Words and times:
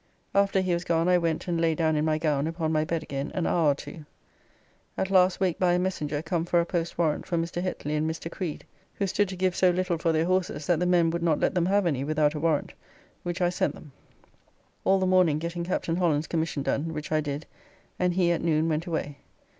After 0.33 0.61
he 0.61 0.73
was 0.73 0.83
gone 0.83 1.07
I 1.07 1.19
went 1.19 1.47
and 1.47 1.61
lay 1.61 1.75
down 1.75 1.95
in 1.95 2.03
my 2.05 2.17
gown 2.17 2.47
upon 2.47 2.71
my 2.71 2.83
bed 2.83 3.03
again 3.03 3.29
an 3.35 3.45
hour 3.45 3.69
or 3.69 3.75
two. 3.75 4.03
At 4.97 5.11
last 5.11 5.39
waked 5.39 5.59
by 5.59 5.73
a 5.73 5.77
messenger 5.77 6.23
come 6.23 6.43
for 6.43 6.59
a 6.59 6.65
Post 6.65 6.97
Warrant 6.97 7.27
for 7.27 7.37
Mr. 7.37 7.61
Hetly 7.61 7.93
and 7.95 8.09
Mr. 8.09 8.31
Creed, 8.31 8.65
who 8.95 9.05
stood 9.05 9.29
to 9.29 9.35
give 9.35 9.55
so 9.55 9.69
little 9.69 9.99
for 9.99 10.11
their 10.11 10.25
horses 10.25 10.65
that 10.65 10.79
the 10.79 10.87
men 10.87 11.11
would 11.11 11.21
not 11.21 11.39
let 11.39 11.53
them 11.53 11.67
have 11.67 11.85
any 11.85 12.03
without 12.03 12.33
a 12.33 12.39
warrant, 12.39 12.73
which 13.21 13.41
I 13.41 13.49
sent 13.49 13.75
them. 13.75 13.91
All 14.85 14.97
the 14.97 15.05
morning 15.05 15.37
getting 15.37 15.63
Captain 15.65 15.97
Holland's 15.97 16.25
commission 16.25 16.63
done, 16.63 16.95
which 16.95 17.11
I 17.11 17.21
did, 17.21 17.45
and 17.99 18.15
he 18.15 18.31
at 18.31 18.41
noon 18.41 18.67
went 18.69 18.87
away. 18.87 19.19